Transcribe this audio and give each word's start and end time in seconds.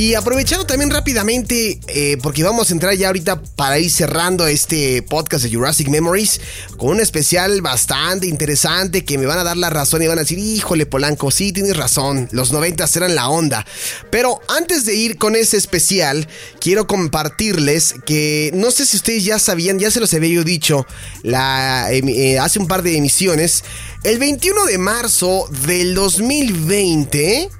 Y 0.00 0.14
aprovechando 0.14 0.64
también 0.64 0.90
rápidamente, 0.90 1.78
eh, 1.88 2.16
porque 2.22 2.42
vamos 2.42 2.70
a 2.70 2.72
entrar 2.72 2.94
ya 2.94 3.08
ahorita 3.08 3.42
para 3.42 3.78
ir 3.78 3.90
cerrando 3.90 4.46
este 4.46 5.02
podcast 5.02 5.44
de 5.44 5.54
Jurassic 5.54 5.88
Memories 5.88 6.40
con 6.78 6.92
un 6.92 7.00
especial 7.00 7.60
bastante 7.60 8.26
interesante 8.26 9.04
que 9.04 9.18
me 9.18 9.26
van 9.26 9.38
a 9.38 9.44
dar 9.44 9.58
la 9.58 9.68
razón 9.68 10.00
y 10.00 10.06
van 10.06 10.16
a 10.16 10.22
decir, 10.22 10.38
híjole 10.38 10.86
Polanco, 10.86 11.30
sí 11.30 11.52
tienes 11.52 11.76
razón, 11.76 12.30
los 12.32 12.50
90 12.50 12.86
eran 12.94 13.14
la 13.14 13.28
onda. 13.28 13.66
Pero 14.10 14.40
antes 14.48 14.86
de 14.86 14.94
ir 14.94 15.18
con 15.18 15.36
ese 15.36 15.58
especial, 15.58 16.26
quiero 16.62 16.86
compartirles 16.86 17.94
que 18.06 18.52
no 18.54 18.70
sé 18.70 18.86
si 18.86 18.96
ustedes 18.96 19.26
ya 19.26 19.38
sabían, 19.38 19.78
ya 19.78 19.90
se 19.90 20.00
los 20.00 20.14
había 20.14 20.30
yo 20.30 20.44
dicho 20.44 20.86
eh, 21.24 22.38
hace 22.38 22.58
un 22.58 22.68
par 22.68 22.82
de 22.82 22.96
emisiones, 22.96 23.64
el 24.04 24.18
21 24.18 24.64
de 24.64 24.78
marzo 24.78 25.46
del 25.66 25.94
2020, 25.94 27.50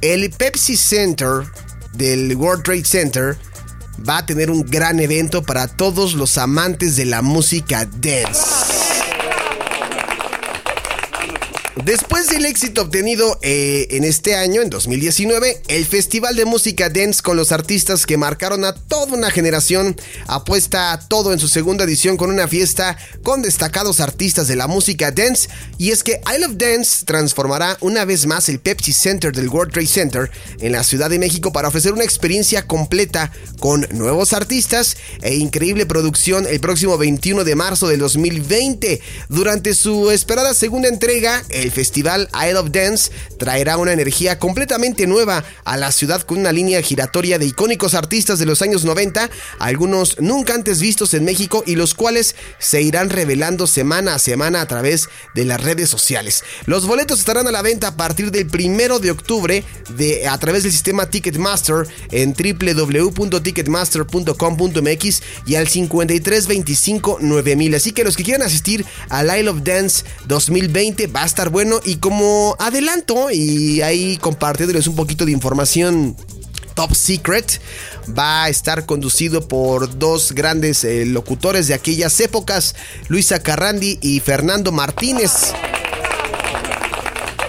el 0.00 0.30
Pepsi 0.30 0.76
Center 0.76 1.44
del 1.96 2.34
World 2.36 2.62
Trade 2.64 2.84
Center 2.84 3.36
va 4.06 4.18
a 4.18 4.26
tener 4.26 4.50
un 4.50 4.62
gran 4.62 5.00
evento 5.00 5.42
para 5.42 5.68
todos 5.68 6.14
los 6.14 6.38
amantes 6.38 6.96
de 6.96 7.04
la 7.04 7.22
música 7.22 7.88
dance. 8.00 8.63
Después 11.82 12.28
del 12.28 12.46
éxito 12.46 12.82
obtenido 12.82 13.36
eh, 13.42 13.88
en 13.90 14.04
este 14.04 14.36
año, 14.36 14.62
en 14.62 14.70
2019, 14.70 15.60
el 15.66 15.84
Festival 15.84 16.36
de 16.36 16.44
Música 16.44 16.88
Dance 16.88 17.20
con 17.20 17.36
los 17.36 17.50
artistas 17.50 18.06
que 18.06 18.16
marcaron 18.16 18.64
a 18.64 18.74
toda 18.74 19.16
una 19.16 19.28
generación 19.32 19.96
apuesta 20.28 21.00
todo 21.08 21.32
en 21.32 21.40
su 21.40 21.48
segunda 21.48 21.82
edición 21.82 22.16
con 22.16 22.30
una 22.30 22.46
fiesta 22.46 22.96
con 23.24 23.42
destacados 23.42 23.98
artistas 23.98 24.46
de 24.46 24.54
la 24.54 24.68
música 24.68 25.10
dance. 25.10 25.48
Y 25.76 25.90
es 25.90 26.04
que 26.04 26.20
I 26.32 26.40
Love 26.40 26.56
Dance 26.56 27.04
transformará 27.06 27.76
una 27.80 28.04
vez 28.04 28.26
más 28.26 28.48
el 28.48 28.60
Pepsi 28.60 28.92
Center 28.92 29.32
del 29.34 29.48
World 29.48 29.72
Trade 29.72 29.88
Center 29.88 30.30
en 30.60 30.70
la 30.70 30.84
Ciudad 30.84 31.10
de 31.10 31.18
México 31.18 31.52
para 31.52 31.68
ofrecer 31.68 31.92
una 31.92 32.04
experiencia 32.04 32.68
completa 32.68 33.32
con 33.58 33.84
nuevos 33.90 34.32
artistas 34.32 34.96
e 35.22 35.34
increíble 35.34 35.86
producción 35.86 36.46
el 36.48 36.60
próximo 36.60 36.96
21 36.98 37.42
de 37.42 37.56
marzo 37.56 37.88
del 37.88 37.98
2020. 37.98 39.00
Durante 39.28 39.74
su 39.74 40.12
esperada 40.12 40.54
segunda 40.54 40.88
entrega, 40.88 41.42
festival 41.70 42.28
Isle 42.34 42.56
of 42.56 42.70
Dance 42.70 43.10
traerá 43.38 43.76
una 43.76 43.92
energía 43.92 44.38
completamente 44.38 45.06
nueva 45.06 45.44
a 45.64 45.76
la 45.76 45.92
ciudad 45.92 46.22
con 46.22 46.38
una 46.38 46.52
línea 46.52 46.82
giratoria 46.82 47.38
de 47.38 47.46
icónicos 47.46 47.94
artistas 47.94 48.38
de 48.38 48.46
los 48.46 48.62
años 48.62 48.84
90, 48.84 49.30
algunos 49.58 50.20
nunca 50.20 50.54
antes 50.54 50.80
vistos 50.80 51.14
en 51.14 51.24
México 51.24 51.62
y 51.66 51.76
los 51.76 51.94
cuales 51.94 52.34
se 52.58 52.82
irán 52.82 53.10
revelando 53.10 53.66
semana 53.66 54.14
a 54.14 54.18
semana 54.18 54.60
a 54.60 54.66
través 54.66 55.08
de 55.34 55.44
las 55.44 55.62
redes 55.62 55.88
sociales. 55.88 56.42
Los 56.66 56.86
boletos 56.86 57.18
estarán 57.18 57.46
a 57.46 57.52
la 57.52 57.62
venta 57.62 57.88
a 57.88 57.96
partir 57.96 58.30
del 58.30 58.46
primero 58.46 58.98
de 58.98 59.10
octubre 59.10 59.64
de, 59.96 60.28
a 60.28 60.36
través 60.38 60.62
del 60.62 60.72
sistema 60.72 61.10
Ticketmaster 61.10 61.86
en 62.10 62.34
www.ticketmaster.com.mx 62.34 65.22
y 65.46 65.54
al 65.54 65.68
5325 65.68 67.18
9000. 67.20 67.74
Así 67.74 67.92
que 67.92 68.04
los 68.04 68.16
que 68.16 68.24
quieran 68.24 68.42
asistir 68.42 68.84
al 69.08 69.26
Isle 69.26 69.50
of 69.50 69.62
Dance 69.62 70.04
2020 70.26 71.06
va 71.08 71.22
a 71.22 71.26
estar 71.26 71.50
bueno 71.54 71.78
y 71.84 71.98
como 71.98 72.56
adelanto 72.58 73.30
y 73.30 73.80
ahí 73.80 74.16
compartiéndoles 74.16 74.88
un 74.88 74.96
poquito 74.96 75.24
de 75.24 75.30
información 75.30 76.16
Top 76.74 76.92
Secret 76.96 77.60
va 78.08 78.42
a 78.42 78.48
estar 78.48 78.86
conducido 78.86 79.46
por 79.46 79.96
dos 79.96 80.32
grandes 80.32 80.82
eh, 80.82 81.06
locutores 81.06 81.68
de 81.68 81.74
aquellas 81.74 82.18
épocas, 82.18 82.74
Luisa 83.06 83.40
Carrandi 83.40 84.00
y 84.02 84.18
Fernando 84.18 84.72
Martínez 84.72 85.52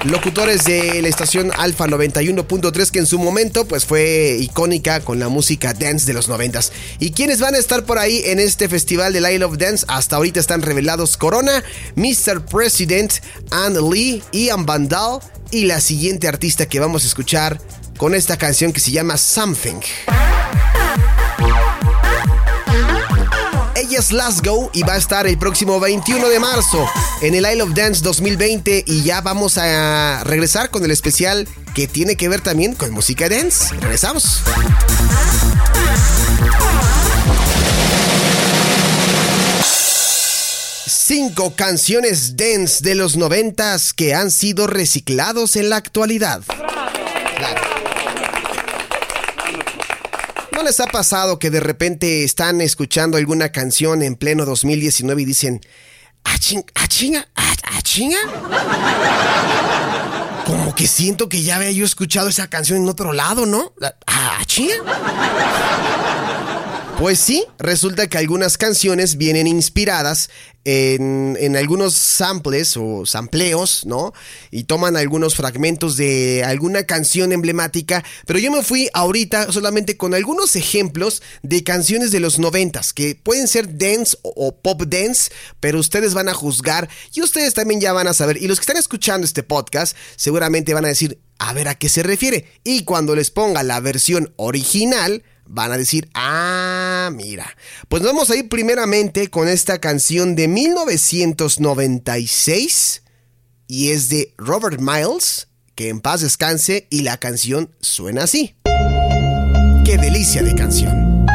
locutores 0.05 0.63
de 0.65 1.01
la 1.01 1.07
estación 1.07 1.51
Alfa 1.57 1.87
91.3 1.87 2.91
que 2.91 2.99
en 2.99 3.05
su 3.05 3.17
momento 3.17 3.65
pues 3.65 3.85
fue 3.85 4.37
icónica 4.39 4.99
con 4.99 5.19
la 5.19 5.29
música 5.29 5.73
dance 5.73 6.05
de 6.05 6.13
los 6.13 6.27
90 6.27 6.59
y 6.99 7.11
quienes 7.11 7.39
van 7.39 7.55
a 7.55 7.57
estar 7.57 7.85
por 7.85 7.97
ahí 7.97 8.21
en 8.25 8.39
este 8.39 8.69
festival 8.69 9.13
de 9.13 9.19
Isle 9.19 9.45
of 9.45 9.57
Dance 9.57 9.85
hasta 9.87 10.17
ahorita 10.17 10.39
están 10.39 10.61
revelados 10.61 11.17
Corona, 11.17 11.63
Mr. 11.95 12.45
President, 12.45 13.13
Anne 13.49 13.79
Lee, 13.81 14.23
Ian 14.31 14.65
Vandal 14.65 15.19
y 15.51 15.65
la 15.65 15.81
siguiente 15.81 16.27
artista 16.27 16.67
que 16.67 16.79
vamos 16.79 17.03
a 17.03 17.07
escuchar 17.07 17.59
con 17.97 18.13
esta 18.13 18.37
canción 18.37 18.73
que 18.73 18.79
se 18.79 18.91
llama 18.91 19.17
Something. 19.17 19.81
Ella 23.95 24.01
es 24.01 24.11
Last 24.11 24.45
Go 24.45 24.69
y 24.73 24.83
va 24.83 24.95
a 24.95 24.97
estar 24.97 25.25
el 25.25 25.37
próximo 25.37 25.79
21 25.79 26.27
de 26.27 26.37
marzo 26.37 26.85
en 27.21 27.33
el 27.33 27.49
Isle 27.49 27.61
of 27.61 27.73
Dance 27.73 28.03
2020 28.03 28.83
y 28.85 29.03
ya 29.03 29.21
vamos 29.21 29.57
a 29.57 30.21
regresar 30.25 30.69
con 30.69 30.83
el 30.83 30.91
especial 30.91 31.47
que 31.73 31.87
tiene 31.87 32.17
que 32.17 32.27
ver 32.27 32.41
también 32.41 32.75
con 32.75 32.91
música 32.91 33.29
dance. 33.29 33.73
Regresamos. 33.75 34.41
Cinco 40.85 41.55
canciones 41.55 42.35
dance 42.35 42.83
de 42.83 42.95
los 42.95 43.15
noventas 43.15 43.93
que 43.93 44.13
han 44.13 44.29
sido 44.29 44.67
reciclados 44.67 45.55
en 45.55 45.69
la 45.69 45.77
actualidad. 45.77 46.41
¿No 46.49 47.74
les 50.65 50.79
ha 50.79 50.87
pasado 50.87 51.37
que 51.37 51.51
de 51.51 51.59
repente 51.59 52.23
están 52.23 52.59
escuchando 52.59 53.17
alguna 53.17 53.51
canción 53.51 54.01
en 54.01 54.15
pleno 54.15 54.45
2019 54.45 55.21
y 55.21 55.25
dicen, 55.25 55.61
¡Ah, 56.23 56.39
ching, 56.39 56.65
ah, 56.73 56.87
chinga! 56.87 57.27
¡Ah, 57.35 57.53
ah 57.63 57.81
chinga! 57.83 58.17
Como 60.43 60.73
que 60.73 60.87
siento 60.87 61.29
que 61.29 61.43
ya 61.43 61.57
había 61.57 61.69
yo 61.69 61.85
escuchado 61.85 62.29
esa 62.29 62.47
canción 62.49 62.81
en 62.81 62.89
otro 62.89 63.13
lado, 63.13 63.45
¿no? 63.45 63.73
¡Ah, 64.07 64.41
chinga! 64.47 64.73
Pues 66.97 67.19
sí, 67.19 67.43
resulta 67.59 68.07
que 68.07 68.17
algunas 68.17 68.57
canciones 68.57 69.17
vienen 69.17 69.47
inspiradas 69.47 70.29
en, 70.63 71.55
algunos 71.57 71.93
samples 71.93 72.77
o 72.77 73.05
sampleos, 73.05 73.85
¿no? 73.85 74.13
Y 74.49 74.63
toman 74.63 74.95
algunos 74.95 75.35
fragmentos 75.35 75.97
de 75.97 76.43
alguna 76.45 76.85
canción 76.85 77.33
emblemática, 77.33 78.03
pero 78.25 78.39
yo 78.39 78.49
me 78.49 78.63
fui 78.63 78.89
ahorita 78.93 79.51
solamente 79.51 79.97
con 79.97 80.13
algunos 80.13 80.55
ejemplos 80.55 81.21
de 81.43 81.65
canciones 81.65 82.11
de 82.11 82.21
los 82.21 82.39
noventas, 82.39 82.93
que 82.93 83.13
pueden 83.13 83.49
ser 83.49 83.77
dance 83.77 84.17
o, 84.23 84.55
pop 84.55 84.83
dance, 84.83 85.31
pero 85.59 85.79
ustedes 85.79 86.13
van 86.13 86.29
a 86.29 86.33
juzgar 86.33 86.89
y 87.13 87.21
ustedes 87.21 87.53
también 87.53 87.81
ya 87.81 87.91
van 87.91 88.07
a 88.07 88.13
saber, 88.13 88.37
y 88.41 88.47
los 88.47 88.59
que 88.59 88.63
están 88.63 88.77
escuchando 88.77 89.25
este 89.25 89.43
podcast 89.43 89.97
seguramente 90.15 90.73
van 90.73 90.85
a 90.85 90.89
decir, 90.89 91.19
a 91.39 91.51
ver 91.51 91.67
a 91.67 91.75
qué 91.75 91.89
se 91.89 92.03
refiere, 92.03 92.47
y 92.63 92.85
cuando 92.85 93.15
les 93.15 93.31
ponga 93.31 93.63
la 93.63 93.81
versión 93.81 94.33
original, 94.37 95.21
van 95.47 95.71
a 95.71 95.77
decir, 95.77 96.09
ah, 96.13 97.09
mira. 97.13 97.55
Pues 97.87 98.03
vamos 98.03 98.29
a 98.29 98.35
ir 98.35 98.49
primeramente 98.49 99.29
con 99.29 99.47
esta 99.47 99.79
canción 99.79 100.35
de 100.35 100.47
1996 100.47 103.01
y 103.67 103.89
es 103.91 104.09
de 104.09 104.33
Robert 104.37 104.79
Miles, 104.79 105.47
que 105.75 105.89
en 105.89 106.01
paz 106.01 106.21
descanse 106.21 106.87
y 106.89 107.01
la 107.01 107.17
canción 107.17 107.69
suena 107.81 108.23
así. 108.23 108.55
Qué 109.83 109.97
delicia 109.97 110.41
de 110.43 110.55
canción. 110.55 111.25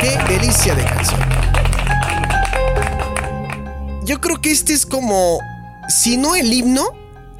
Qué 0.00 0.16
delicia 0.28 0.74
de 0.74 0.84
canción. 0.84 1.20
Yo 4.04 4.20
creo 4.20 4.40
que 4.40 4.52
este 4.52 4.72
es 4.72 4.86
como, 4.86 5.40
si 5.88 6.16
no 6.16 6.36
el 6.36 6.52
himno, 6.52 6.86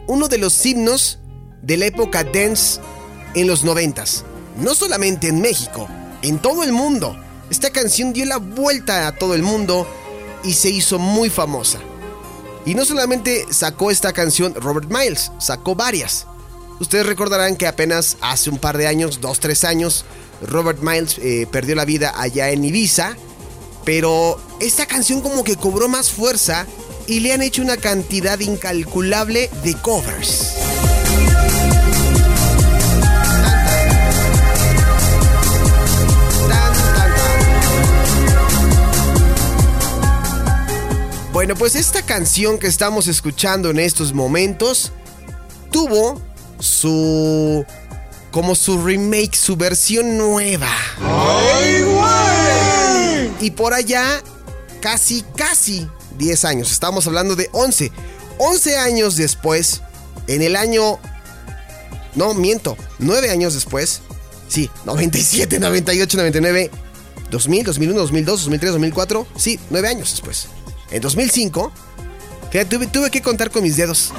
uno 0.09 0.27
de 0.29 0.39
los 0.39 0.67
himnos 0.67 1.21
de 1.63 1.77
la 1.77 1.87
época 1.87 2.25
dance 2.25 2.81
en 3.35 3.47
los 3.47 3.63
noventas 3.65 4.25
no 4.57 4.75
solamente 4.75 5.29
en 5.29 5.41
México, 5.41 5.89
en 6.23 6.39
todo 6.39 6.65
el 6.65 6.73
mundo. 6.73 7.17
Esta 7.51 7.71
canción 7.71 8.13
dio 8.13 8.25
la 8.25 8.39
vuelta 8.39 9.07
a 9.07 9.13
todo 9.13 9.35
el 9.35 9.43
mundo 9.43 9.87
y 10.43 10.55
se 10.55 10.71
hizo 10.71 10.99
muy 10.99 11.31
famosa. 11.31 11.79
Y 12.65 12.75
no 12.75 12.85
solamente 12.85 13.47
sacó 13.51 13.91
esta 13.91 14.13
canción 14.13 14.55
Robert 14.55 14.91
Miles, 14.91 15.31
sacó 15.39 15.75
varias. 15.75 16.27
Ustedes 16.81 17.07
recordarán 17.07 17.57
que 17.57 17.67
apenas 17.67 18.17
hace 18.21 18.51
un 18.51 18.59
par 18.59 18.77
de 18.77 18.87
años, 18.87 19.21
dos, 19.21 19.41
tres 19.41 19.65
años, 19.65 20.05
Robert 20.43 20.81
Miles 20.81 21.19
eh, 21.19 21.47
perdió 21.51 21.75
la 21.75 21.85
vida 21.85 22.13
allá 22.17 22.51
en 22.51 22.65
Ibiza. 22.65 23.17
Pero 23.85 24.41
esta 24.61 24.87
canción 24.87 25.21
como 25.21 25.45
que 25.45 25.57
cobró 25.57 25.89
más 25.89 26.11
fuerza 26.11 26.67
y 27.07 27.21
le 27.21 27.33
han 27.33 27.43
hecho 27.43 27.63
una 27.63 27.77
cantidad 27.77 28.41
incalculable 28.41 29.49
de 29.63 29.75
covers. 29.81 30.66
Bueno, 41.37 41.55
pues 41.55 41.77
esta 41.77 42.01
canción 42.01 42.59
que 42.59 42.67
estamos 42.67 43.09
escuchando 43.09 43.69
en 43.69 43.79
estos 43.79 44.15
momentos 44.15 44.93
tuvo 45.71 46.19
su 46.61 47.63
como 48.31 48.55
su 48.55 48.83
remake, 48.83 49.37
su 49.37 49.55
versión 49.55 50.17
nueva. 50.17 50.71
Y 53.39 53.51
por 53.51 53.75
allá 53.75 54.23
casi 54.81 55.27
casi 55.37 55.87
10 56.17 56.45
años, 56.47 56.73
estamos 56.73 57.07
hablando 57.07 57.37
de 57.37 57.51
11. 57.53 57.93
11 58.39 58.79
años 58.79 59.17
después, 59.17 59.83
en 60.29 60.41
el 60.41 60.57
año 60.57 60.99
no, 62.15 62.33
miento, 62.33 62.79
nueve 62.99 63.29
años 63.29 63.53
después, 63.53 64.01
sí, 64.49 64.71
97, 64.87 65.59
98, 65.59 66.17
99, 66.17 66.71
2000, 67.31 67.65
2001, 67.67 68.01
2002, 68.01 68.41
2003, 68.41 68.73
2004, 68.73 69.27
sí, 69.37 69.61
nueve 69.69 69.89
años 69.89 70.13
después. 70.13 70.49
En 70.97 71.03
2005, 71.03 71.73
tuve, 72.71 72.87
tuve 72.87 73.11
que 73.11 73.21
contar 73.21 73.51
con 73.51 73.63
mis 73.63 73.77
dedos. 73.77 74.15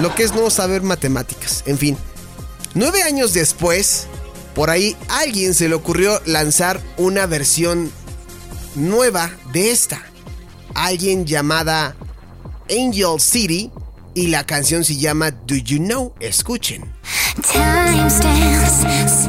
Lo 0.00 0.14
que 0.14 0.22
es 0.22 0.34
no 0.34 0.48
saber 0.48 0.80
matemáticas, 0.80 1.62
en 1.66 1.76
fin. 1.76 1.98
Nueve 2.72 3.02
años 3.02 3.34
después, 3.34 4.06
por 4.54 4.70
ahí 4.70 4.96
alguien 5.10 5.52
se 5.52 5.68
le 5.68 5.74
ocurrió 5.74 6.22
lanzar 6.24 6.80
una 6.96 7.26
versión 7.26 7.92
nueva 8.74 9.30
de 9.52 9.70
esta. 9.70 10.00
Alguien 10.74 11.26
llamada 11.26 11.94
Angel 12.70 13.20
City 13.20 13.70
y 14.14 14.28
la 14.28 14.46
canción 14.46 14.82
se 14.82 14.96
llama 14.96 15.30
Do 15.30 15.56
You 15.56 15.76
Know? 15.76 16.14
Escuchen. 16.20 16.90
Time 17.52 18.08
stands 18.08 19.26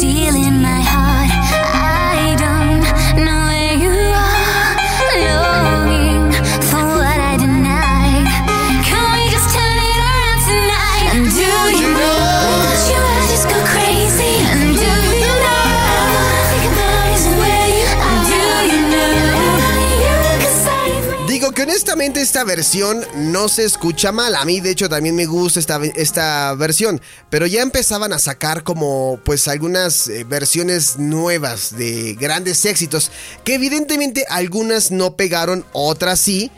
honestamente 21.61 22.21
esta 22.21 22.43
versión 22.43 23.05
no 23.15 23.49
se 23.49 23.63
escucha 23.63 24.11
mal. 24.11 24.35
A 24.35 24.45
mí 24.45 24.59
de 24.59 24.71
hecho 24.71 24.89
también 24.89 25.15
me 25.15 25.25
gusta 25.25 25.59
esta, 25.59 25.79
esta 25.95 26.53
versión. 26.55 27.01
Pero 27.29 27.45
ya 27.45 27.61
empezaban 27.61 28.13
a 28.13 28.19
sacar 28.19 28.63
como 28.63 29.19
pues 29.23 29.47
algunas 29.47 30.07
eh, 30.07 30.23
versiones 30.23 30.97
nuevas 30.97 31.75
de 31.77 32.15
grandes 32.19 32.65
éxitos. 32.65 33.11
Que 33.43 33.55
evidentemente 33.55 34.25
algunas 34.29 34.91
no 34.91 35.15
pegaron, 35.15 35.65
otras 35.73 36.19
sí. 36.19 36.51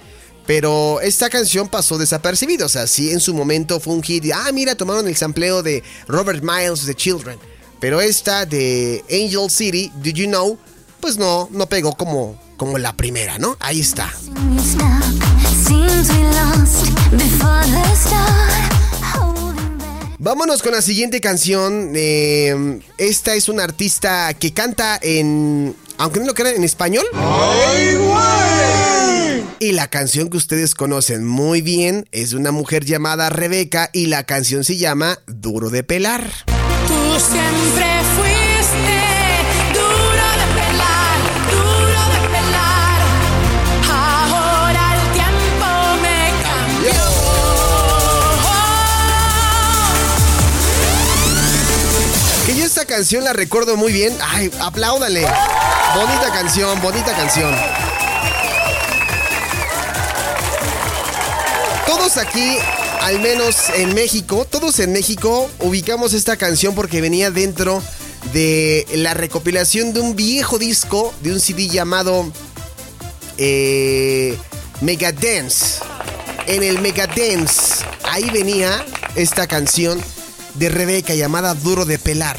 Pero 0.45 1.00
esta 1.01 1.29
canción 1.29 1.69
pasó 1.69 1.97
desapercibida. 1.97 2.65
O 2.65 2.69
sea, 2.69 2.88
sí 2.88 3.11
en 3.11 3.19
su 3.19 3.33
momento 3.33 3.79
fue 3.79 3.94
un 3.94 4.03
hit. 4.03 4.25
Ah, 4.33 4.51
mira, 4.53 4.75
tomaron 4.75 5.07
el 5.07 5.15
sampleo 5.15 5.63
de 5.63 5.83
Robert 6.07 6.44
Miles 6.44 6.85
de 6.85 6.95
Children. 6.95 7.39
Pero 7.79 8.00
esta 8.00 8.45
de 8.45 9.03
Angel 9.09 9.50
City, 9.50 9.91
Did 10.01 10.13
You 10.13 10.27
Know? 10.27 10.57
Pues 11.00 11.17
no, 11.17 11.50
no 11.51 11.67
pegó 11.67 11.94
como, 11.97 12.39
como 12.57 12.77
la 12.77 12.95
primera, 12.95 13.38
¿no? 13.39 13.57
Ahí 13.59 13.79
está. 13.79 14.11
Vámonos 20.19 20.63
con 20.63 20.71
la 20.71 20.81
siguiente 20.81 21.19
canción. 21.19 21.91
Eh, 21.95 22.79
esta 22.97 23.35
es 23.35 23.50
una 23.50 23.65
artista 23.65 24.33
que 24.33 24.53
canta 24.53 24.97
en. 25.01 25.75
Aunque 25.97 26.19
no 26.21 26.27
lo 26.27 26.33
crean, 26.33 26.55
en 26.55 26.63
español. 26.63 27.05
y 29.59 29.71
la 29.73 29.89
canción 29.89 30.29
que 30.29 30.38
ustedes 30.38 30.75
conocen 30.75 31.25
muy 31.25 31.61
bien 31.61 32.07
es 32.11 32.31
de 32.31 32.38
una 32.38 32.51
mujer 32.51 32.85
llamada 32.85 33.29
Rebeca 33.29 33.89
y 33.94 34.07
la 34.07 34.23
canción 34.23 34.63
se 34.63 34.77
llama 34.77 35.19
Duro 35.27 35.69
de 35.69 35.83
pelar. 35.83 36.29
Tú 36.88 37.19
siempre 37.19 37.92
Esta 52.83 52.95
canción 52.95 53.24
la 53.24 53.31
recuerdo 53.31 53.77
muy 53.77 53.94
bien. 53.94 54.13
Ay, 54.21 54.51
apláudale. 54.59 55.21
Bonita 55.95 56.33
canción, 56.33 56.81
bonita 56.81 57.15
canción. 57.15 57.56
Todos 61.88 62.18
aquí, 62.18 62.57
al 63.00 63.21
menos 63.21 63.69
en 63.75 63.94
México, 63.95 64.45
todos 64.50 64.80
en 64.80 64.91
México 64.91 65.50
ubicamos 65.59 66.12
esta 66.13 66.35
canción 66.35 66.75
porque 66.75 67.00
venía 67.00 67.31
dentro 67.31 67.81
de 68.33 68.86
la 68.95 69.13
recopilación 69.13 69.94
de 69.94 70.01
un 70.01 70.18
viejo 70.18 70.59
disco, 70.59 71.13
de 71.21 71.31
un 71.31 71.39
CD 71.39 71.69
llamado 71.69 72.29
eh, 73.38 74.38
Megadance. 74.81 75.79
En 76.47 76.63
el 76.63 76.79
Megadance, 76.79 77.86
ahí 78.03 78.29
venía 78.29 78.86
esta 79.15 79.47
canción 79.47 80.03
de 80.56 80.68
Rebeca 80.68 81.15
llamada 81.15 81.53
Duro 81.53 81.86
de 81.86 81.97
Pelar. 81.97 82.38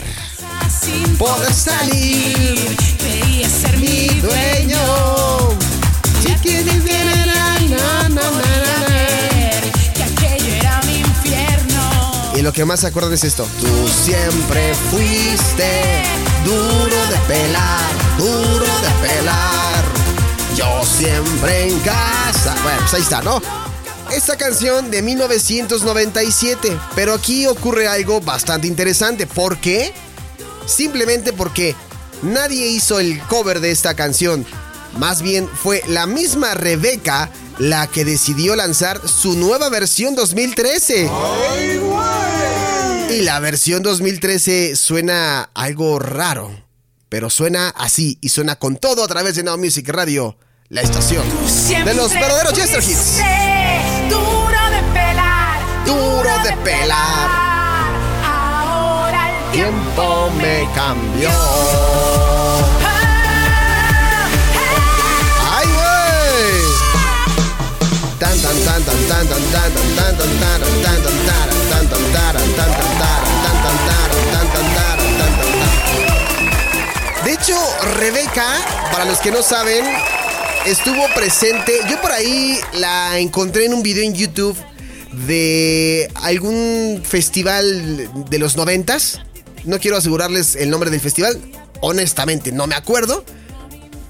Sin 0.85 1.17
Poder 1.17 1.53
salir, 1.53 2.77
mi 3.81 4.21
dueño. 4.21 4.79
Era. 6.87 7.35
Y 12.37 12.43
lo 12.43 12.53
que 12.53 12.65
más 12.65 12.81
se 12.81 12.89
acuerdan 12.89 13.13
es 13.13 13.23
esto. 13.25 13.47
Tú 13.61 13.89
siempre 13.89 14.75
fuiste 14.91 16.03
duro 16.45 17.07
de 17.11 17.17
pelar, 17.29 17.91
duro 18.19 18.67
de 18.67 19.09
pelar. 19.09 19.85
Yo 20.57 20.85
siempre 20.85 21.69
en 21.69 21.79
casa. 21.81 22.55
Bueno, 22.63 22.81
pues 22.81 22.95
ahí 22.95 23.03
está, 23.03 23.23
¿no? 23.23 23.41
Esta 24.13 24.37
canción 24.37 24.91
de 24.91 25.03
1997. 25.03 26.77
Pero 26.97 27.15
aquí 27.15 27.47
ocurre 27.47 27.87
algo 27.87 28.21
bastante 28.21 28.67
interesante. 28.67 29.27
¿Por 29.27 29.59
qué? 29.59 29.95
Simplemente 30.67 31.33
porque 31.33 31.75
nadie 32.23 32.69
hizo 32.69 33.01
el 33.01 33.21
cover 33.23 33.61
de 33.61 33.71
esta 33.71 33.95
canción. 33.95 34.47
Más 34.99 35.23
bien 35.23 35.49
fue 35.49 35.83
la 35.89 36.07
misma 36.07 36.55
Rebeca 36.55 37.31
la 37.59 37.87
que 37.87 38.05
decidió 38.05 38.57
lanzar 38.57 39.01
su 39.09 39.37
nueva 39.37 39.69
versión 39.69 40.15
2013. 40.15 41.11
Y 43.11 43.23
la 43.23 43.39
versión 43.41 43.83
2013 43.83 44.77
suena 44.77 45.51
algo 45.55 45.99
raro, 45.99 46.51
pero 47.09 47.31
suena 47.31 47.69
así 47.69 48.19
y 48.21 48.31
suena 48.31 48.57
con 48.57 48.77
todo 48.77 49.05
a 49.05 49.09
través 49.09 49.37
de 49.37 49.45
Now 49.45 49.59
Music 49.59 49.89
Radio, 49.89 50.37
la 50.69 50.81
estación 50.81 51.25
de 51.85 51.95
los 51.95 52.13
verdaderos 52.13 52.55
Chester 52.55 52.83
Hits. 52.83 53.19
Duro 54.09 54.71
de 54.71 54.93
pelar. 54.93 55.87
Duro 55.87 56.43
de 56.43 56.57
pelar. 56.65 57.24
Me 59.65 60.69
cambió. 60.75 61.31
De 77.25 77.33
hecho, 77.33 77.57
Rebeca, 77.97 78.45
para 78.93 79.07
los 79.07 79.19
que 79.21 79.31
no 79.31 79.43
saben, 79.43 79.87
estuvo 80.67 81.07
presente. 81.15 81.73
Yo 81.89 81.99
por 82.03 82.13
ahí 82.13 82.61
la 82.75 83.19
encontré 83.19 83.65
en 83.65 83.73
un 83.73 83.83
video 83.83 84.05
en 84.05 84.15
YouTube 84.15 84.59
de 85.27 86.11
algún 86.17 87.03
festival 87.03 88.11
de 88.29 88.39
los 88.39 88.57
noventas. 88.57 89.21
No 89.65 89.79
quiero 89.79 89.97
asegurarles 89.97 90.57
el 90.57 90.71
nombre 90.71 90.91
del 90.91 91.01
festival. 91.01 91.41
Honestamente, 91.81 92.53
no 92.53 92.67
me 92.67 92.75
acuerdo. 92.75 93.25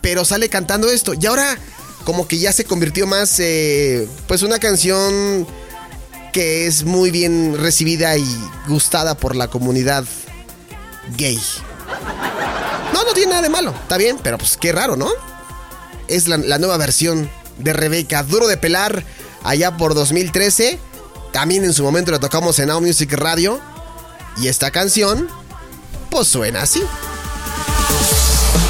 Pero 0.00 0.24
sale 0.24 0.48
cantando 0.48 0.90
esto. 0.90 1.14
Y 1.14 1.26
ahora 1.26 1.58
como 2.04 2.28
que 2.28 2.38
ya 2.38 2.52
se 2.52 2.64
convirtió 2.64 3.06
más, 3.06 3.40
eh, 3.40 4.06
pues 4.28 4.42
una 4.42 4.58
canción 4.58 5.46
que 6.32 6.66
es 6.66 6.84
muy 6.84 7.10
bien 7.10 7.56
recibida 7.58 8.16
y 8.16 8.26
gustada 8.68 9.16
por 9.16 9.34
la 9.34 9.48
comunidad 9.48 10.04
gay. 11.16 11.40
No, 12.92 13.04
no 13.04 13.12
tiene 13.14 13.30
nada 13.30 13.42
de 13.42 13.48
malo, 13.48 13.70
está 13.70 13.96
bien, 13.96 14.18
pero 14.22 14.38
pues 14.38 14.56
qué 14.56 14.72
raro, 14.72 14.96
¿no? 14.96 15.08
Es 16.06 16.28
la, 16.28 16.36
la 16.36 16.58
nueva 16.58 16.76
versión 16.76 17.30
de 17.58 17.72
Rebeca, 17.72 18.22
duro 18.22 18.46
de 18.46 18.56
pelar, 18.56 19.04
allá 19.42 19.76
por 19.76 19.94
2013. 19.94 20.78
También 21.32 21.64
en 21.64 21.72
su 21.72 21.82
momento 21.82 22.12
la 22.12 22.20
tocamos 22.20 22.58
en 22.58 22.68
Now 22.68 22.80
Music 22.80 23.12
Radio. 23.12 23.60
Y 24.36 24.48
esta 24.48 24.70
canción, 24.70 25.28
pues 26.14 26.28
suena 26.28 26.62
así. 26.62 26.80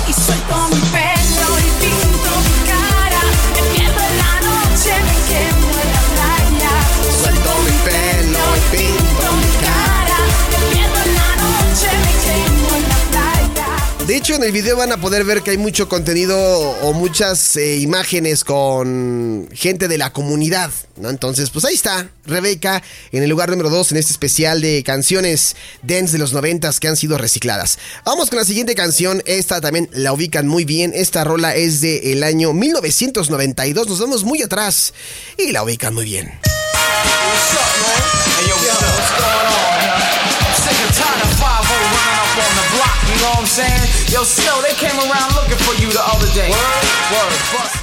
Y 0.09 0.13
soy 0.15 0.39
como 0.49 0.69
un 0.69 0.81
hecho, 14.25 14.37
en 14.37 14.45
el 14.45 14.53
video 14.53 14.79
van 14.79 14.91
a 14.91 14.97
poder 14.97 15.23
ver 15.23 15.43
que 15.43 15.51
hay 15.51 15.59
mucho 15.59 15.87
contenido 15.87 16.35
o 16.39 16.95
muchas 16.95 17.57
eh, 17.57 17.77
imágenes 17.77 18.43
con 18.43 19.51
gente 19.53 19.87
de 19.87 19.99
la 19.99 20.15
comunidad, 20.15 20.71
¿no? 20.97 21.11
Entonces, 21.11 21.51
pues 21.51 21.67
ahí 21.67 21.75
está, 21.75 22.09
Rebeca, 22.25 22.83
en 23.13 23.23
el 23.23 23.29
lugar 23.29 23.51
número 23.51 23.69
2 23.69 23.93
en 23.93 23.99
este 23.99 24.13
especial 24.13 24.63
de 24.63 24.83
canciones 24.83 25.57
dance 25.83 26.13
de 26.13 26.19
los 26.19 26.33
noventas 26.33 26.81
que 26.81 26.89
han 26.89 26.97
sido 26.97 27.19
recicladas. 27.19 27.79
Vamos 28.07 28.31
con 28.31 28.39
la 28.39 28.47
siguiente 28.47 28.75
canción, 28.75 29.23
esta 29.27 29.61
también 29.61 29.91
la 29.93 30.15
ubican 30.15 30.49
muy 30.49 30.65
bien, 30.65 30.93
esta 30.95 31.23
rola 31.23 31.55
es 31.55 31.83
del 31.83 32.05
el 32.05 32.23
año 32.23 32.55
1992, 32.55 33.89
nos 33.89 34.01
vamos 34.01 34.25
muy 34.25 34.41
atrás 34.41 34.95
y 35.37 35.53
la 35.53 35.63
ubican 35.63 35.93
muy 35.93 36.07
bien. 36.07 36.33
What's 36.43 37.53
up, 37.53 37.61
man? 37.83 38.03
Hey, 38.25 38.49
yo, 38.49 38.55
what's 38.57 38.81
up? 38.81 39.53
What's 39.53 39.64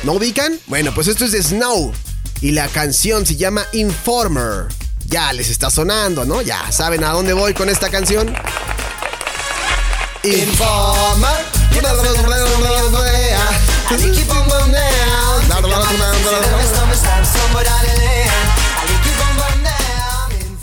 ¿No 0.03 0.13
ubican? 0.13 0.57
Bueno, 0.67 0.93
pues 0.93 1.07
esto 1.07 1.25
es 1.25 1.33
de 1.33 1.43
Snow 1.43 1.91
y 2.39 2.51
la 2.51 2.69
canción 2.69 3.25
se 3.25 3.35
llama 3.35 3.65
Informer. 3.73 4.67
Ya 5.07 5.33
les 5.33 5.50
está 5.50 5.69
sonando, 5.69 6.23
¿no? 6.23 6.41
Ya 6.41 6.71
saben 6.71 7.03
a 7.03 7.09
dónde 7.09 7.33
voy 7.33 7.53
con 7.53 7.67
esta 7.67 7.89
canción. 7.89 8.33
Informer. 10.23 11.45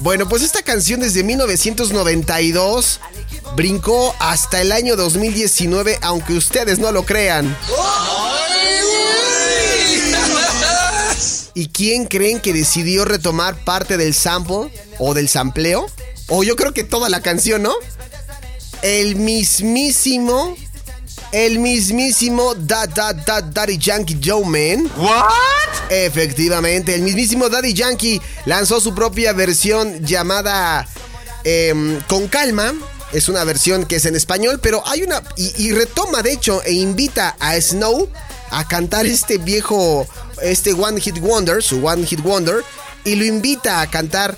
Bueno, 0.00 0.28
pues 0.28 0.42
esta 0.42 0.62
canción 0.62 1.00
desde 1.00 1.24
1992 1.24 3.00
brincó 3.56 4.14
hasta 4.20 4.60
el 4.60 4.70
año 4.70 4.94
2019, 4.94 5.98
aunque 6.02 6.34
ustedes 6.34 6.78
no 6.78 6.92
lo 6.92 7.04
crean. 7.04 7.56
¿Y 11.54 11.66
quién 11.68 12.06
creen 12.06 12.38
que 12.38 12.52
decidió 12.52 13.04
retomar 13.04 13.56
parte 13.64 13.96
del 13.96 14.14
sample 14.14 14.70
o 15.00 15.14
del 15.14 15.28
sampleo? 15.28 15.86
O 16.28 16.44
yo 16.44 16.54
creo 16.54 16.72
que 16.72 16.84
toda 16.84 17.08
la 17.08 17.20
canción, 17.20 17.62
¿no? 17.62 17.74
El 18.82 19.16
mismísimo, 19.16 20.56
el 21.32 21.58
mismísimo 21.58 22.54
Da 22.54 22.86
Da 22.86 23.12
Da 23.12 23.40
Daddy 23.40 23.78
Yankee 23.78 24.18
Joe 24.22 24.44
Man. 24.44 24.90
What? 24.96 25.90
Efectivamente, 25.90 26.94
el 26.94 27.02
mismísimo 27.02 27.48
Daddy 27.48 27.72
Yankee 27.74 28.20
lanzó 28.46 28.80
su 28.80 28.94
propia 28.94 29.32
versión 29.32 30.04
llamada 30.04 30.86
em, 31.44 32.00
Con 32.02 32.28
Calma. 32.28 32.74
Es 33.12 33.28
una 33.28 33.42
versión 33.44 33.86
que 33.86 33.96
es 33.96 34.04
en 34.04 34.16
español, 34.16 34.60
pero 34.62 34.82
hay 34.86 35.02
una. 35.02 35.22
Y, 35.36 35.68
y 35.68 35.72
retoma, 35.72 36.22
de 36.22 36.32
hecho, 36.32 36.62
e 36.64 36.72
invita 36.72 37.36
a 37.40 37.58
Snow 37.60 38.08
a 38.50 38.68
cantar 38.68 39.06
este 39.06 39.38
viejo. 39.38 40.06
Este 40.42 40.72
One 40.72 41.00
Hit 41.00 41.18
Wonder, 41.18 41.62
su 41.62 41.84
One 41.84 42.06
Hit 42.06 42.22
Wonder. 42.22 42.62
Y 43.04 43.14
lo 43.14 43.24
invita 43.24 43.80
a 43.80 43.90
cantar 43.90 44.36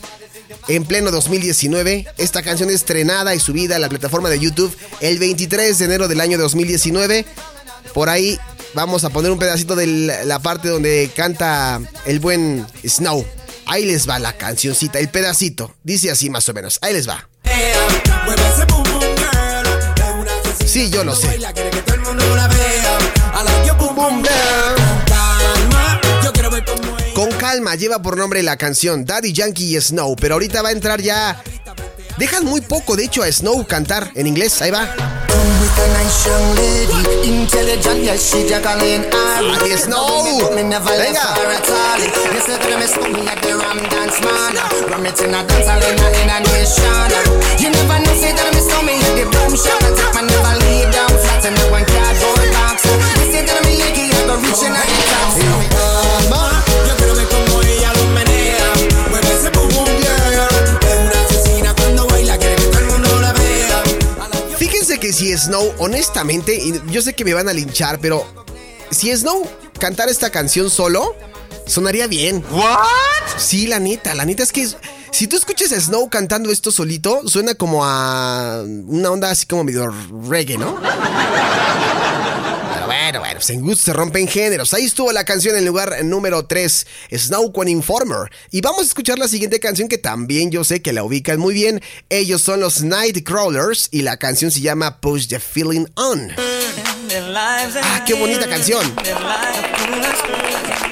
en 0.71 0.85
pleno 0.85 1.11
2019. 1.11 2.07
Esta 2.17 2.43
canción 2.43 2.71
estrenada 2.71 3.35
y 3.35 3.41
subida 3.41 3.77
a 3.77 3.79
la 3.79 3.89
plataforma 3.89 4.31
de 4.31 4.39
YouTube 4.39 4.77
el 5.01 5.19
23 5.19 5.79
de 5.79 5.85
enero 5.85 6.09
del 6.09 6.21
año 6.21 6.39
2019. 6.39 7.25
Por 7.93 8.09
ahí 8.09 8.39
vamos 8.75 9.05
a 9.05 9.11
poner 9.11 9.33
un 9.33 9.39
pedacito 9.39 9.75
de 9.75 9.87
la 10.25 10.39
parte 10.39 10.69
donde 10.69 11.11
canta 11.15 11.81
el 12.07 12.21
buen 12.21 12.67
Snow. 12.87 13.27
Ahí 13.67 13.85
les 13.85 14.09
va 14.09 14.19
la 14.19 14.37
cancioncita, 14.37 14.99
el 14.99 15.09
pedacito. 15.09 15.75
Dice 15.83 16.11
así 16.11 16.31
más 16.31 16.49
o 16.49 16.55
menos. 16.55 16.79
Ahí 16.83 16.93
les 16.93 17.09
va. 17.09 17.29
Sí, 20.67 20.89
yo 20.91 21.03
lo 21.03 21.17
sé. 21.17 21.39
Con 27.21 27.33
calma 27.33 27.75
lleva 27.75 28.01
por 28.01 28.17
nombre 28.17 28.43
la 28.43 28.57
canción 28.57 29.05
Daddy 29.05 29.35
Yankee 29.35 29.77
y 29.77 29.79
Snow, 29.79 30.17
pero 30.17 30.37
ahorita 30.37 30.63
va 30.63 30.71
a 30.71 30.73
entrar 30.73 31.03
ya. 31.03 31.39
Dejan 32.17 32.47
muy 32.47 32.63
poco, 32.63 32.97
de 32.97 33.05
hecho, 33.05 33.23
a 33.23 33.31
Snow 33.31 33.67
cantar 33.67 34.11
en 34.15 34.27
inglés. 34.27 34.63
Ahí 34.63 34.71
va. 34.71 34.89
with 54.43 54.63
a 54.65 54.71
nice 54.71 55.70
si 65.21 65.37
Snow, 65.37 65.75
honestamente, 65.77 66.59
yo 66.91 67.03
sé 67.03 67.13
que 67.13 67.27
me 67.27 67.35
van 67.35 67.47
a 67.47 67.53
linchar, 67.53 67.99
pero 68.01 68.25
si 68.91 69.15
Snow 69.15 69.47
cantara 69.79 70.11
esta 70.11 70.31
canción 70.31 70.71
solo, 70.71 71.15
sonaría 71.67 72.07
bien. 72.07 72.43
What? 72.51 72.79
Sí, 73.37 73.67
la 73.67 73.79
neta, 73.81 74.15
la 74.15 74.25
neta 74.25 74.43
es 74.43 74.51
que 74.51 74.63
es- 74.63 74.79
si 75.11 75.27
tú 75.27 75.37
escuchas 75.37 75.73
a 75.73 75.81
Snow 75.81 76.09
cantando 76.09 76.51
esto 76.51 76.73
solito, 76.73 77.29
suena 77.29 77.55
como 77.55 77.85
a 77.85 78.63
una 78.65 79.11
onda 79.11 79.31
así 79.31 79.45
como 79.45 79.63
medio 79.65 79.93
reggae, 80.31 80.57
¿no? 80.57 80.81
Pero 83.11 83.23
bueno, 83.23 83.31
bueno, 83.31 83.41
pues 83.41 83.51
en 83.51 83.61
gusto 83.63 83.85
se 83.87 83.93
rompen 83.93 84.29
géneros. 84.29 84.73
Ahí 84.73 84.85
estuvo 84.85 85.11
la 85.11 85.25
canción 85.25 85.57
en 85.57 85.65
lugar 85.67 86.05
número 86.05 86.47
3, 86.47 86.87
Snow 87.13 87.53
con 87.53 87.67
Informer. 87.67 88.31
Y 88.53 88.61
vamos 88.61 88.83
a 88.83 88.85
escuchar 88.85 89.19
la 89.19 89.27
siguiente 89.27 89.59
canción 89.59 89.89
que 89.89 89.99
también 89.99 90.53
yo 90.53 90.63
sé 90.63 90.81
que 90.81 90.93
la 90.93 91.03
ubican 91.03 91.41
muy 91.41 91.53
bien. 91.53 91.83
Ellos 92.09 92.41
son 92.41 92.61
los 92.61 92.83
Nightcrawlers 92.83 93.89
y 93.91 94.03
la 94.03 94.17
canción 94.17 94.53
se 94.53 94.61
llama 94.61 95.01
Push 95.01 95.27
the 95.27 95.41
Feeling 95.41 95.87
On. 95.97 96.31
Ah, 97.83 98.05
qué 98.07 98.15
bonita 98.15 98.49
canción. 98.49 98.95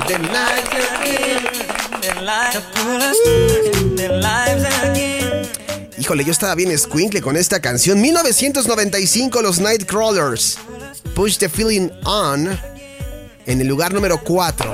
The 0.09 0.19
night- 0.19 0.65
Híjole, 5.99 6.25
yo 6.25 6.33
estaba 6.33 6.57
bien 6.57 6.77
squinkle 6.77 7.21
con 7.23 7.37
esta 7.37 7.61
canción. 7.61 8.01
1995, 8.01 9.41
los 9.43 9.61
Nightcrawlers. 9.61 10.59
Push 11.19 11.39
the 11.39 11.49
Feeling 11.49 11.91
On. 12.05 12.49
En 13.45 13.61
el 13.61 13.67
lugar 13.67 13.93
número 13.93 14.23
4. 14.23 14.73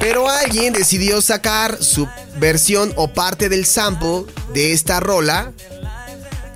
Pero 0.00 0.30
alguien 0.30 0.72
decidió 0.72 1.20
sacar 1.20 1.76
su 1.84 2.08
versión 2.38 2.90
o 2.96 3.12
parte 3.12 3.50
del 3.50 3.66
sample 3.66 4.24
de 4.54 4.72
esta 4.72 5.00
rola. 5.00 5.52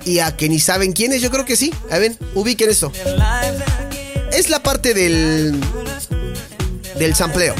Y 0.03 0.17
a 0.17 0.35
que 0.35 0.49
ni 0.49 0.57
saben 0.57 0.93
quién 0.93 1.13
es, 1.13 1.21
yo 1.21 1.29
creo 1.29 1.45
que 1.45 1.55
sí. 1.55 1.71
A 1.91 1.99
ver, 1.99 2.15
ubiquen 2.33 2.71
esto. 2.71 2.91
Es 4.31 4.49
la 4.49 4.63
parte 4.63 4.95
del. 4.95 5.61
del 6.97 7.15
sampleo. 7.15 7.53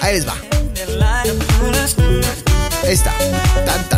Ahí 0.00 0.14
les 0.14 0.28
va. 0.28 0.36
Esta. 2.84 3.12
Tan 3.66 3.88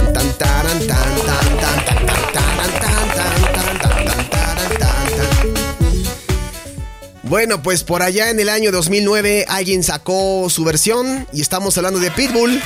Bueno, 7.32 7.62
pues 7.62 7.82
por 7.82 8.02
allá 8.02 8.28
en 8.28 8.38
el 8.40 8.50
año 8.50 8.70
2009 8.70 9.46
alguien 9.48 9.82
sacó 9.82 10.50
su 10.50 10.64
versión 10.64 11.26
y 11.32 11.40
estamos 11.40 11.78
hablando 11.78 11.98
de 11.98 12.10
Pitbull. 12.10 12.62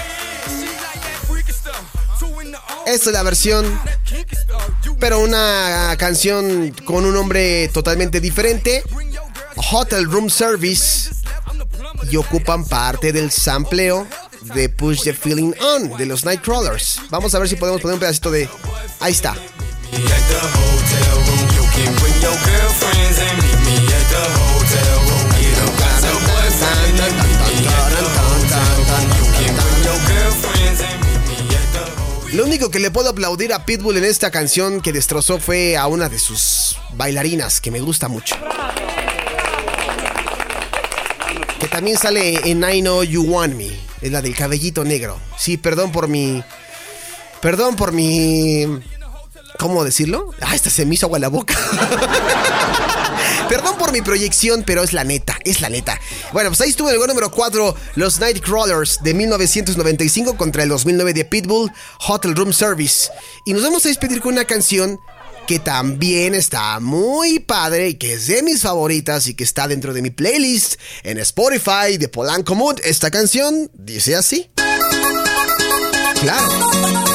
Esta 2.85 3.11
es 3.11 3.13
la 3.13 3.23
versión, 3.23 3.81
pero 4.99 5.21
una 5.21 5.95
canción 6.01 6.75
con 6.85 7.05
un 7.05 7.15
nombre 7.15 7.69
totalmente 7.69 8.21
diferente. 8.21 8.83
Hotel 9.71 10.05
Room 10.07 10.29
Service. 10.29 11.11
Y 12.11 12.17
ocupan 12.17 12.65
parte 12.65 13.13
del 13.13 13.31
sampleo 13.31 14.05
de 14.53 14.69
Push 14.69 15.05
the 15.05 15.15
Feeling 15.15 15.53
On 15.61 15.97
de 15.97 16.07
los 16.07 16.25
Nightcrawlers. 16.25 17.03
Vamos 17.11 17.33
a 17.37 17.39
ver 17.39 17.49
si 17.49 17.55
podemos 17.55 17.81
poner 17.81 17.95
un 17.95 18.01
pedacito 18.01 18.33
de. 18.33 18.49
Ahí 18.99 19.13
está. 19.13 19.37
Lo 32.37 32.45
único 32.45 32.71
que 32.71 32.81
le 32.81 32.91
puedo 32.91 33.09
aplaudir 33.09 33.55
a 33.55 33.65
Pitbull 33.65 33.97
en 33.97 34.05
esta 34.05 34.31
canción 34.31 34.83
que 34.83 34.93
destrozó 34.93 35.41
fue 35.41 35.79
a 35.79 35.87
una 35.87 36.11
de 36.11 36.19
sus 36.19 36.77
bailarinas, 36.93 37.63
que 37.63 37.71
me 37.71 37.81
gusta 37.81 38.09
mucho. 38.09 38.37
Que 41.59 41.67
también 41.67 41.97
sale 41.97 42.51
en 42.51 42.63
I 42.63 42.83
Know 42.83 43.05
You 43.05 43.23
Want 43.23 43.55
Me. 43.55 43.71
Es 44.03 44.13
la 44.13 44.21
del 44.21 44.37
cabellito 44.37 44.85
negro. 44.85 45.19
Sí, 45.39 45.57
perdón 45.57 45.93
por 45.93 46.09
mi. 46.09 46.45
Perdón 47.41 47.75
por 47.75 47.93
mi. 47.93 48.67
¿Cómo 49.59 49.83
decirlo? 49.83 50.33
Ah, 50.43 50.55
esta 50.55 50.69
se 50.69 50.85
me 50.85 50.93
hizo 50.93 51.07
agua 51.07 51.17
en 51.17 51.23
la 51.23 51.29
boca. 51.29 51.57
Perdón 53.49 53.79
por 53.79 53.93
mi 53.93 54.03
proyección, 54.03 54.65
pero 54.67 54.83
es 54.83 54.93
la 54.93 55.05
neta, 55.05 55.39
es 55.45 55.61
la 55.61 55.69
neta. 55.69 56.01
Bueno, 56.33 56.51
pues 56.51 56.61
ahí 56.61 56.71
estuvo 56.71 56.89
el 56.89 56.97
lugar 56.97 57.09
número 57.09 57.31
4, 57.31 57.77
los 57.95 58.19
Nightcrawlers 58.19 59.03
de 59.03 59.15
1995 59.15 60.37
contra 60.37 60.65
el 60.65 60.69
2009 60.69 61.15
de 61.15 61.25
Pitbull, 61.25 61.71
Hotel 62.09 62.35
Room 62.35 62.53
Service. 62.53 63.09
Y 63.45 63.53
nos 63.53 63.63
vamos 63.63 63.85
a 63.87 63.89
despedir 63.89 64.21
con 64.21 64.33
una 64.33 64.45
canción 64.45 64.99
que 65.47 65.61
también 65.61 66.35
está 66.35 66.81
muy 66.81 67.39
padre 67.39 67.91
y 67.91 67.95
que 67.95 68.15
es 68.15 68.27
de 68.27 68.43
mis 68.43 68.63
favoritas 68.63 69.29
y 69.29 69.35
que 69.35 69.45
está 69.45 69.69
dentro 69.69 69.95
de 69.95 70.03
mi 70.03 70.11
playlist 70.11 70.75
en 71.05 71.19
Spotify 71.19 71.99
de 71.99 72.09
Polanco 72.09 72.57
Mood. 72.57 72.81
Esta 72.83 73.13
canción 73.13 73.71
dice 73.75 74.17
así. 74.17 74.51
Claro. 76.21 77.06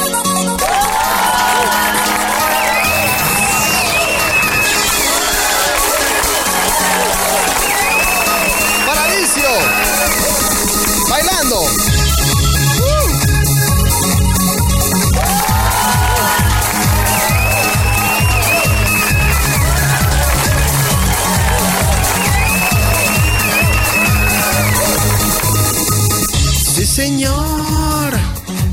Señor. 26.92 28.12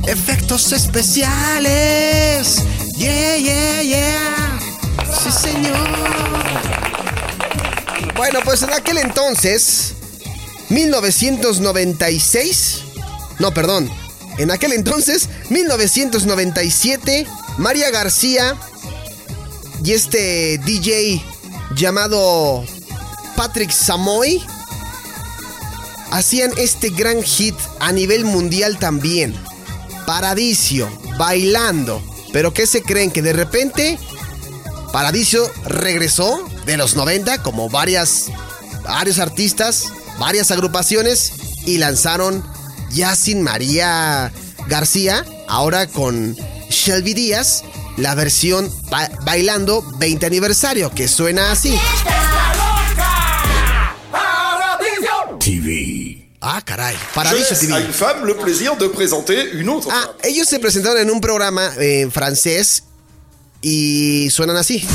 Efectos 0.09 0.73
especiales. 0.73 2.57
Yeah, 2.97 3.37
yeah, 3.37 3.83
yeah. 3.83 4.59
Sí, 5.23 5.31
señor. 5.31 5.79
Bueno, 8.17 8.41
pues 8.45 8.63
en 8.63 8.73
aquel 8.73 8.99
entonces, 8.99 9.95
1996. 10.69 12.83
No, 13.39 13.55
perdón. 13.55 13.89
En 14.39 14.51
aquel 14.51 14.73
entonces, 14.73 15.29
1997, 15.51 17.25
María 17.59 17.91
García 17.91 18.57
y 19.85 19.93
este 19.93 20.59
DJ 20.59 21.23
llamado 21.77 22.65
Patrick 23.37 23.71
Samoy 23.71 24.45
hacían 26.11 26.50
este 26.57 26.91
gran 26.91 27.23
hit 27.23 27.55
a 27.81 27.93
nivel 27.93 28.25
mundial 28.25 28.79
también. 28.79 29.35
Paradiso, 30.07 30.88
bailando. 31.19 32.03
Pero 32.33 32.53
¿qué 32.55 32.67
se 32.67 32.83
creen? 32.83 33.11
Que 33.11 33.23
de 33.23 33.33
repente 33.33 33.99
Paradiso 34.93 35.50
regresó 35.65 36.43
de 36.67 36.77
los 36.77 36.97
90 36.97 37.43
como 37.43 37.69
varias, 37.69 38.27
varios 38.85 39.19
artistas, 39.19 39.85
varias 40.19 40.50
agrupaciones 40.50 41.33
y 41.67 41.79
lanzaron 41.79 42.45
ya 42.91 43.15
sin 43.17 43.43
María 43.43 44.33
García, 44.67 45.25
ahora 45.49 45.87
con 45.87 46.37
Shelby 46.71 47.12
Díaz, 47.15 47.65
la 47.97 48.15
versión 48.15 48.71
ba- 48.91 49.11
Bailando 49.25 49.83
20 49.99 50.25
aniversario, 50.27 50.91
que 50.91 51.09
suena 51.09 51.50
así. 51.53 51.79
TV. 55.49 56.28
Ah, 56.43 56.61
caray. 56.62 56.95
Je 56.95 57.14
Paradiso 57.14 57.55
TV. 57.55 57.73
une 57.81 57.93
femme 57.93 58.26
le 58.26 58.35
plaisir 58.37 58.76
de 58.76 58.87
présenter 58.87 59.50
une 59.55 59.71
autre 59.71 59.88
Ah, 59.90 60.12
ellos 60.23 60.45
se 60.45 60.59
presentaron 60.59 61.00
en 61.00 61.17
un 61.17 61.21
programa 61.21 61.71
eh, 61.81 62.05
en 62.05 62.11
francés 62.11 62.83
y 63.62 64.28
suenan 64.28 64.59
así. 64.59 64.87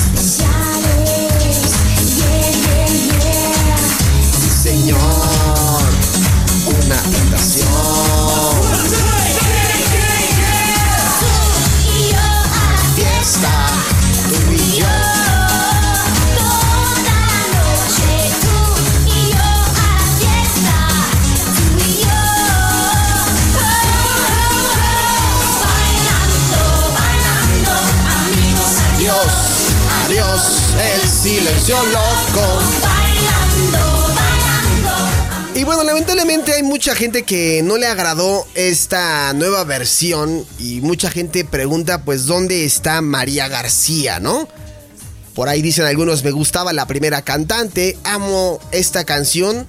Loco. 31.69 32.59
Y 35.55 35.63
bueno, 35.63 35.83
lamentablemente 35.83 36.53
hay 36.53 36.63
mucha 36.63 36.93
gente 36.93 37.23
que 37.23 37.61
no 37.63 37.77
le 37.77 37.87
agradó 37.87 38.45
esta 38.53 39.31
nueva 39.33 39.63
versión 39.63 40.45
y 40.59 40.81
mucha 40.81 41.09
gente 41.09 41.45
pregunta 41.45 42.03
pues 42.03 42.25
dónde 42.25 42.65
está 42.65 43.01
María 43.01 43.47
García, 43.47 44.19
¿no? 44.19 44.47
Por 45.35 45.47
ahí 45.47 45.61
dicen 45.61 45.85
algunos, 45.85 46.23
me 46.23 46.31
gustaba 46.31 46.73
la 46.73 46.85
primera 46.85 47.21
cantante, 47.21 47.97
amo 48.03 48.59
esta 48.71 49.05
canción, 49.05 49.65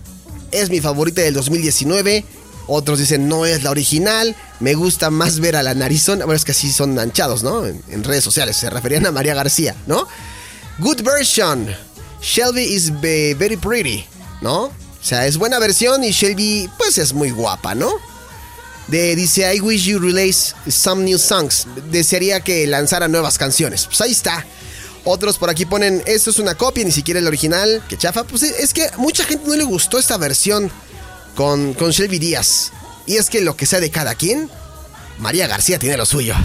es 0.50 0.70
mi 0.70 0.80
favorita 0.80 1.22
del 1.22 1.35
2019. 1.35 2.24
Otros 2.66 2.98
dicen, 2.98 3.28
no 3.28 3.46
es 3.46 3.62
la 3.62 3.70
original, 3.70 4.35
me 4.59 4.74
gusta 4.74 5.11
más 5.11 5.38
ver 5.38 5.54
a 5.54 5.62
la 5.62 5.74
narizona. 5.74 6.24
Bueno, 6.24 6.37
es 6.37 6.44
que 6.44 6.52
así 6.52 6.72
son 6.72 6.94
manchados, 6.94 7.44
¿no? 7.44 7.66
En, 7.66 7.80
en 7.88 8.02
redes 8.02 8.24
sociales, 8.24 8.57
se 8.57 8.68
referían 8.68 9.07
a 9.07 9.12
María 9.12 9.35
García, 9.35 9.76
¿no? 9.87 10.09
Good 10.78 11.02
version. 11.02 11.74
Shelby 12.20 12.64
is 12.64 12.90
very 13.00 13.56
pretty, 13.56 14.04
¿no? 14.40 14.64
O 14.64 14.72
sea, 15.00 15.26
es 15.26 15.37
buena 15.37 15.58
versión 15.58 16.02
y 16.02 16.10
Shelby, 16.10 16.68
pues 16.78 16.98
es 16.98 17.12
muy 17.12 17.30
guapa, 17.30 17.74
¿no? 17.74 17.92
De, 18.88 19.14
dice, 19.14 19.54
I 19.54 19.60
wish 19.60 19.84
you 19.84 19.98
release 19.98 20.54
some 20.68 21.04
new 21.04 21.18
songs. 21.18 21.66
Desearía 21.90 22.40
que 22.40 22.66
lanzara 22.66 23.06
nuevas 23.06 23.38
canciones. 23.38 23.87
Pues 23.87 24.00
ahí 24.00 24.12
está. 24.12 24.44
Otros 25.04 25.38
por 25.38 25.48
aquí 25.48 25.64
ponen, 25.64 26.02
esto 26.06 26.30
es 26.30 26.38
una 26.38 26.54
copia, 26.54 26.84
ni 26.84 26.90
siquiera 26.90 27.20
el 27.20 27.26
original. 27.26 27.82
Que 27.88 27.96
chafa. 27.96 28.24
Pues 28.24 28.42
es 28.42 28.74
que 28.74 28.90
mucha 28.96 29.24
gente 29.24 29.46
no 29.46 29.54
le 29.54 29.64
gustó 29.64 29.98
esta 29.98 30.16
versión 30.16 30.70
con, 31.37 31.74
con 31.74 31.90
Shelby 31.92 32.18
Díaz. 32.18 32.72
Y 33.06 33.16
es 33.16 33.30
que 33.30 33.42
lo 33.42 33.56
que 33.56 33.66
sea 33.66 33.80
de 33.80 33.90
cada 33.90 34.14
quien, 34.16 34.50
María 35.18 35.46
García 35.46 35.78
tiene 35.78 35.96
lo 35.96 36.06
suyo. 36.06 36.34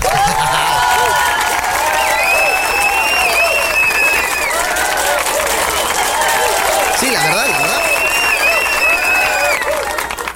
Sí, 6.99 7.09
la 7.11 7.23
verdad, 7.23 7.47
la 7.47 7.57
verdad. 7.59 7.81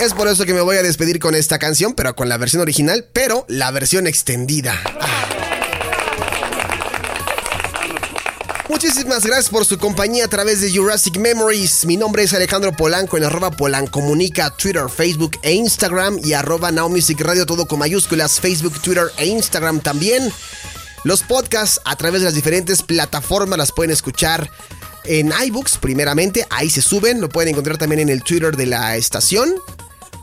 Es 0.03 0.13
por 0.13 0.27
eso 0.27 0.45
que 0.45 0.53
me 0.53 0.59
voy 0.59 0.75
a 0.75 0.83
despedir 0.83 1.17
con 1.17 1.33
esta 1.33 1.59
canción, 1.59 1.93
pero 1.93 2.13
con 2.13 2.27
la 2.27 2.35
versión 2.35 2.61
original, 2.61 3.07
pero 3.13 3.45
la 3.47 3.71
versión 3.71 4.05
extendida. 4.05 4.77
Muchísimas 8.67 9.25
gracias 9.25 9.49
por 9.49 9.65
su 9.65 9.77
compañía 9.77 10.25
a 10.25 10.27
través 10.27 10.59
de 10.59 10.75
Jurassic 10.75 11.15
Memories. 11.15 11.85
Mi 11.85 11.95
nombre 11.95 12.23
es 12.23 12.33
Alejandro 12.33 12.73
Polanco 12.73 13.15
en 13.15 13.23
arroba 13.23 13.51
Polancomunica, 13.51 14.49
Twitter, 14.57 14.89
Facebook 14.89 15.39
e 15.41 15.53
Instagram 15.53 16.19
y 16.21 16.33
arroba 16.33 16.69
Now 16.69 16.89
Music 16.89 17.21
Radio, 17.21 17.45
todo 17.45 17.65
con 17.65 17.79
mayúsculas, 17.79 18.41
Facebook, 18.41 18.81
Twitter 18.81 19.05
e 19.15 19.27
Instagram 19.27 19.79
también. 19.79 20.33
Los 21.05 21.21
podcasts 21.21 21.79
a 21.85 21.95
través 21.95 22.19
de 22.19 22.25
las 22.25 22.35
diferentes 22.35 22.81
plataformas 22.81 23.57
las 23.57 23.71
pueden 23.71 23.91
escuchar 23.91 24.51
en 25.05 25.31
iBooks 25.45 25.77
primeramente, 25.77 26.45
ahí 26.49 26.69
se 26.69 26.81
suben, 26.81 27.21
lo 27.21 27.29
pueden 27.29 27.51
encontrar 27.51 27.77
también 27.77 28.01
en 28.01 28.09
el 28.09 28.23
Twitter 28.23 28.55
de 28.55 28.65
la 28.65 28.95
estación, 28.95 29.53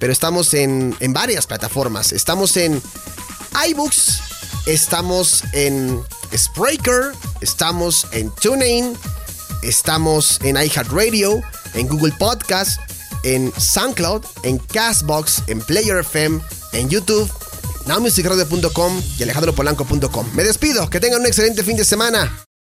pero 0.01 0.13
estamos 0.13 0.53
en, 0.55 0.97
en 0.99 1.13
varias 1.13 1.47
plataformas. 1.47 2.11
Estamos 2.13 2.57
en 2.57 2.83
iBooks, 3.69 4.21
estamos 4.67 5.45
en 5.53 6.03
Spreaker, 6.37 7.13
estamos 7.41 8.07
en 8.13 8.31
TuneIn, 8.31 8.97
estamos 9.63 10.41
en 10.43 10.57
iHeartRadio, 10.57 11.41
en 11.75 11.87
Google 11.87 12.13
Podcast, 12.19 12.81
en 13.23 13.53
SoundCloud, 13.57 14.25
en 14.43 14.59
Castbox, 14.59 15.43
en 15.47 15.61
Player 15.61 15.99
FM, 15.99 16.41
en 16.73 16.89
YouTube, 16.89 17.31
nowmusicradio.com 17.87 19.03
y 19.19 19.23
alejandropolanco.com. 19.23 20.27
Me 20.35 20.43
despido, 20.43 20.89
que 20.89 20.99
tengan 20.99 21.21
un 21.21 21.27
excelente 21.27 21.63
fin 21.63 21.77
de 21.77 21.85
semana. 21.85 22.50